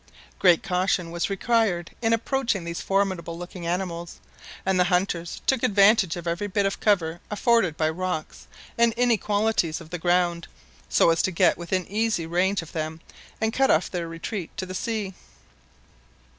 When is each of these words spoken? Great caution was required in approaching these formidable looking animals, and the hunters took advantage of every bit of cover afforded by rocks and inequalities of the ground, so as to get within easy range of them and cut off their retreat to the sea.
Great 0.39 0.63
caution 0.63 1.11
was 1.11 1.29
required 1.29 1.91
in 2.01 2.11
approaching 2.11 2.63
these 2.63 2.81
formidable 2.81 3.37
looking 3.37 3.67
animals, 3.67 4.19
and 4.65 4.79
the 4.79 4.85
hunters 4.85 5.43
took 5.45 5.61
advantage 5.61 6.15
of 6.15 6.25
every 6.25 6.47
bit 6.47 6.65
of 6.65 6.79
cover 6.79 7.19
afforded 7.29 7.77
by 7.77 7.87
rocks 7.87 8.47
and 8.79 8.93
inequalities 8.97 9.79
of 9.79 9.91
the 9.91 9.99
ground, 9.99 10.47
so 10.89 11.11
as 11.11 11.21
to 11.21 11.29
get 11.29 11.55
within 11.55 11.85
easy 11.85 12.25
range 12.25 12.63
of 12.63 12.71
them 12.71 12.99
and 13.39 13.53
cut 13.53 13.69
off 13.69 13.91
their 13.91 14.07
retreat 14.07 14.49
to 14.57 14.65
the 14.65 14.73
sea. 14.73 15.13